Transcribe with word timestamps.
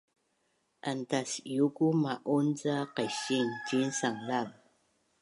Antas’iuku 0.91 1.85
ma’un 2.03 2.47
ca 2.59 2.75
qaising 2.95 3.49
ciin 3.65 3.89
sanglav 3.99 4.47